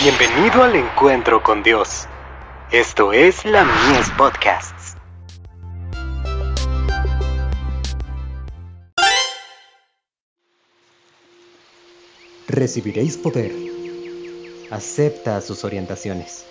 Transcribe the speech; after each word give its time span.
Bienvenido 0.00 0.62
al 0.62 0.76
encuentro 0.76 1.42
con 1.42 1.64
Dios. 1.64 2.06
Esto 2.70 3.12
es 3.12 3.44
la 3.44 3.64
Mies 3.64 4.08
Podcasts. 4.16 4.94
Recibiréis 12.46 13.16
poder. 13.16 13.50
Acepta 14.70 15.40
sus 15.40 15.64
orientaciones. 15.64 16.44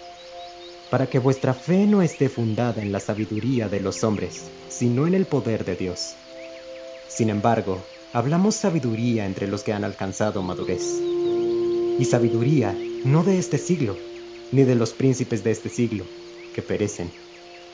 Para 0.91 1.07
que 1.07 1.19
vuestra 1.19 1.53
fe 1.53 1.85
no 1.85 2.01
esté 2.01 2.27
fundada 2.27 2.81
en 2.81 2.91
la 2.91 2.99
sabiduría 2.99 3.69
de 3.69 3.79
los 3.79 4.03
hombres, 4.03 4.43
sino 4.67 5.07
en 5.07 5.13
el 5.13 5.25
poder 5.25 5.63
de 5.63 5.77
Dios. 5.77 6.15
Sin 7.07 7.29
embargo, 7.29 7.81
hablamos 8.11 8.55
sabiduría 8.55 9.25
entre 9.25 9.47
los 9.47 9.63
que 9.63 9.71
han 9.71 9.85
alcanzado 9.85 10.41
madurez. 10.41 10.99
Y 11.97 12.03
sabiduría 12.03 12.75
no 13.07 13.23
de 13.23 13.39
este 13.39 13.57
siglo, 13.57 13.95
ni 14.51 14.63
de 14.63 14.75
los 14.75 14.91
príncipes 14.91 15.41
de 15.41 15.51
este 15.51 15.69
siglo, 15.69 16.03
que 16.53 16.61
perecen. 16.61 17.09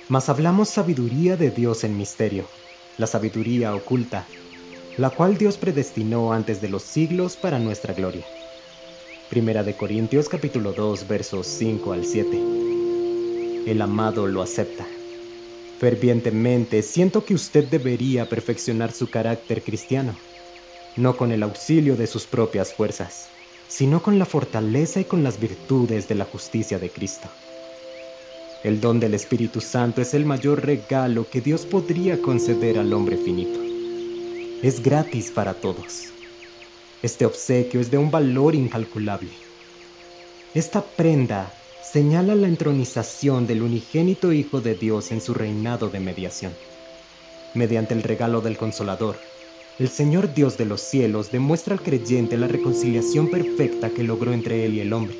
Mas 0.08 0.30
hablamos 0.30 0.70
sabiduría 0.70 1.38
de 1.38 1.50
Dios 1.50 1.84
en 1.84 1.98
misterio, 1.98 2.46
la 3.00 3.08
sabiduría 3.08 3.76
oculta, 3.76 4.28
la 4.98 5.10
cual 5.10 5.40
Dios 5.40 5.58
predestinó 5.58 6.34
antes 6.34 6.62
de 6.62 6.70
los 6.70 6.84
siglos 6.84 7.36
para 7.36 7.58
nuestra 7.58 7.96
gloria. 7.96 8.24
Primera 9.32 9.64
de 9.64 9.76
Corintios 9.76 10.30
capítulo 10.30 10.72
2 10.72 11.08
versos 11.08 11.48
5 11.48 11.94
al 11.94 12.06
7. 12.06 12.42
El 13.66 13.82
amado 13.82 14.28
lo 14.28 14.44
acepta. 14.44 14.86
Fervientemente 15.80 16.84
siento 16.84 17.26
que 17.26 17.34
usted 17.34 17.68
debería 17.70 18.30
perfeccionar 18.30 18.92
su 18.92 19.10
carácter 19.10 19.64
cristiano, 19.64 20.14
no 20.96 21.18
con 21.18 21.32
el 21.32 21.42
auxilio 21.42 21.96
de 21.96 22.06
sus 22.06 22.26
propias 22.26 22.72
fuerzas 22.72 23.30
sino 23.68 24.02
con 24.02 24.20
la 24.20 24.26
fortaleza 24.26 25.00
y 25.00 25.06
con 25.06 25.24
las 25.24 25.40
virtudes 25.40 26.08
de 26.08 26.16
la 26.16 26.26
justicia 26.26 26.80
de 26.80 26.90
Cristo. 26.90 27.28
El 28.64 28.80
don 28.80 29.00
del 29.00 29.14
Espíritu 29.14 29.60
Santo 29.60 30.02
es 30.02 30.14
el 30.14 30.26
mayor 30.26 30.66
regalo 30.66 31.30
que 31.30 31.42
Dios 31.42 31.66
podría 31.66 32.22
conceder 32.22 32.80
al 32.80 32.94
hombre 32.94 33.18
finito. 33.18 33.60
Es 34.62 34.82
gratis 34.82 35.32
para 35.32 35.54
todos. 35.54 36.06
Este 37.02 37.26
obsequio 37.26 37.82
es 37.82 37.92
de 37.92 37.98
un 37.98 38.10
valor 38.10 38.56
incalculable. 38.56 39.32
Esta 40.54 40.82
prenda 40.82 41.52
señala 41.84 42.36
la 42.36 42.48
entronización 42.48 43.46
del 43.48 43.62
unigénito 43.62 44.32
Hijo 44.32 44.62
de 44.62 44.76
Dios 44.76 45.12
en 45.12 45.20
su 45.20 45.34
reinado 45.34 45.90
de 45.90 46.00
mediación, 46.00 46.54
mediante 47.54 47.94
el 47.94 48.04
regalo 48.04 48.40
del 48.40 48.58
Consolador 48.58 49.18
el 49.80 49.90
Señor 49.90 50.34
Dios 50.34 50.58
de 50.58 50.66
los 50.66 50.82
cielos 50.82 51.32
demuestra 51.32 51.74
al 51.74 51.82
creyente 51.82 52.38
la 52.38 52.48
reconciliación 52.48 53.30
perfecta 53.30 53.90
que 53.90 54.04
logró 54.04 54.32
entre 54.32 54.66
él 54.66 54.76
y 54.76 54.82
el 54.82 54.94
hombre. 54.94 55.18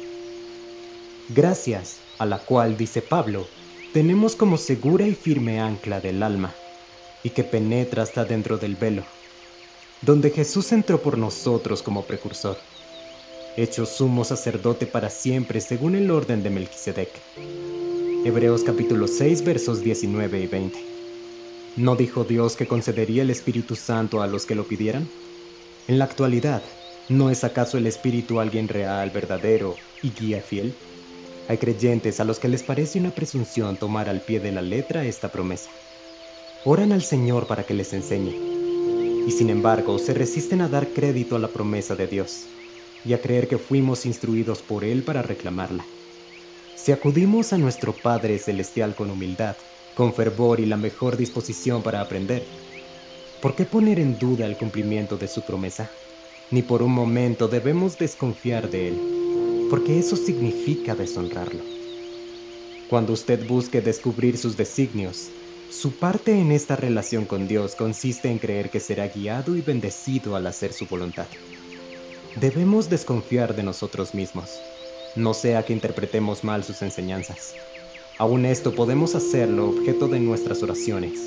Gracias 1.30 1.98
a 2.20 2.26
la 2.26 2.38
cual, 2.38 2.78
dice 2.78 3.02
Pablo, 3.02 3.48
tenemos 3.94 4.36
como 4.36 4.58
segura 4.58 5.08
y 5.08 5.14
firme 5.16 5.60
ancla 5.60 6.00
del 6.00 6.22
alma, 6.22 6.54
y 7.24 7.32
que 7.32 7.44
penetra 7.44 8.04
hasta 8.04 8.26
dentro 8.26 8.58
del 8.58 8.76
velo, 8.76 9.04
donde 10.02 10.30
Jesús 10.30 10.72
entró 10.72 11.02
por 11.02 11.18
nosotros 11.18 11.82
como 11.82 12.04
precursor, 12.04 12.58
hecho 13.58 13.86
sumo 13.86 14.24
sacerdote 14.24 14.86
para 14.86 15.10
siempre 15.10 15.62
según 15.62 15.96
el 15.96 16.12
orden 16.12 16.44
de 16.44 16.50
Melquisedec. 16.50 17.10
Hebreos 18.26 18.64
capítulo 18.64 19.08
6 19.08 19.44
versos 19.44 19.82
19 19.82 20.42
y 20.42 20.48
20. 20.48 21.03
¿No 21.76 21.96
dijo 21.96 22.24
Dios 22.24 22.56
que 22.56 22.68
concedería 22.68 23.24
el 23.24 23.32
Espíritu 23.32 23.76
Santo 23.76 24.22
a 24.22 24.28
los 24.28 24.46
que 24.46 24.54
lo 24.54 24.68
pidieran? 24.68 25.08
En 25.88 25.98
la 25.98 26.06
actualidad, 26.06 26.62
¿no 27.10 27.32
es 27.32 27.44
acaso 27.44 27.80
el 27.80 27.88
Espíritu 27.88 28.40
alguien 28.40 28.68
real, 28.68 29.10
verdadero 29.10 29.76
y 30.04 30.12
guía 30.12 30.42
fiel? 30.42 30.76
Hay 31.50 31.58
creyentes 31.58 32.20
a 32.20 32.26
los 32.26 32.38
que 32.38 32.48
les 32.48 32.62
parece 32.62 33.00
una 33.00 33.10
presunción 33.10 33.78
tomar 33.78 34.08
al 34.08 34.22
pie 34.22 34.40
de 34.40 34.52
la 34.52 34.62
letra 34.62 35.04
esta 35.04 35.32
promesa. 35.32 35.72
Oran 36.64 36.92
al 36.92 37.02
Señor 37.02 37.48
para 37.48 37.64
que 37.64 37.74
les 37.74 37.92
enseñe, 37.92 38.36
y 39.28 39.32
sin 39.32 39.50
embargo 39.50 39.98
se 39.98 40.14
resisten 40.14 40.62
a 40.62 40.70
dar 40.70 40.88
crédito 40.90 41.36
a 41.36 41.40
la 41.40 41.48
promesa 41.48 41.96
de 41.96 42.06
Dios 42.06 42.46
y 43.04 43.14
a 43.14 43.22
creer 43.22 43.48
que 43.48 43.58
fuimos 43.58 44.06
instruidos 44.06 44.62
por 44.62 44.84
Él 44.84 45.02
para 45.02 45.24
reclamarla. 45.24 45.84
Si 46.76 46.92
acudimos 46.92 47.52
a 47.52 47.58
nuestro 47.58 47.94
Padre 47.94 48.38
Celestial 48.38 48.96
con 48.96 49.10
humildad, 49.10 49.56
con 49.96 50.14
fervor 50.14 50.60
y 50.60 50.66
la 50.66 50.78
mejor 50.78 51.18
disposición 51.18 51.84
para 51.84 52.02
aprender. 52.02 52.46
¿Por 53.42 53.56
qué 53.56 53.66
poner 53.66 54.00
en 54.00 54.18
duda 54.18 54.46
el 54.46 54.58
cumplimiento 54.58 55.18
de 55.18 55.28
su 55.28 55.42
promesa? 55.42 55.92
Ni 56.50 56.62
por 56.62 56.82
un 56.82 56.92
momento 56.92 57.48
debemos 57.48 57.98
desconfiar 57.98 58.70
de 58.70 58.90
él, 58.90 59.68
porque 59.70 60.00
eso 60.00 60.16
significa 60.16 60.96
deshonrarlo. 60.96 61.64
Cuando 62.90 63.14
usted 63.14 63.46
busque 63.48 63.82
descubrir 63.82 64.38
sus 64.38 64.56
designios, 64.56 65.32
su 65.70 65.98
parte 65.98 66.40
en 66.40 66.52
esta 66.52 66.76
relación 66.76 67.26
con 67.26 67.48
Dios 67.48 67.76
consiste 67.76 68.30
en 68.30 68.38
creer 68.40 68.70
que 68.70 68.80
será 68.80 69.08
guiado 69.08 69.56
y 69.56 69.62
bendecido 69.62 70.36
al 70.36 70.46
hacer 70.46 70.74
su 70.74 70.86
voluntad. 70.86 71.28
Debemos 72.40 72.90
desconfiar 72.90 73.56
de 73.56 73.64
nosotros 73.64 74.14
mismos, 74.14 74.52
no 75.16 75.34
sea 75.34 75.66
que 75.66 75.74
interpretemos 75.74 76.44
mal 76.44 76.64
sus 76.64 76.82
enseñanzas. 76.82 77.56
Aún 78.20 78.46
esto 78.46 78.76
podemos 78.76 79.16
hacerlo 79.16 79.70
objeto 79.70 80.08
de 80.08 80.20
nuestras 80.20 80.62
oraciones 80.62 81.20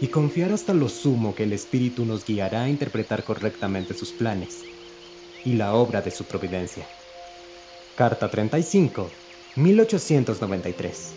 y 0.00 0.08
confiar 0.08 0.52
hasta 0.52 0.72
lo 0.72 0.88
sumo 0.88 1.34
que 1.34 1.42
el 1.42 1.52
Espíritu 1.52 2.04
nos 2.06 2.24
guiará 2.24 2.62
a 2.62 2.68
interpretar 2.68 3.24
correctamente 3.24 3.94
sus 3.94 4.12
planes 4.12 4.64
y 5.44 5.54
la 5.54 5.74
obra 5.74 6.02
de 6.02 6.10
su 6.10 6.24
providencia. 6.26 6.88
Carta 7.96 8.30
35, 8.30 9.10
1893. 9.56 11.16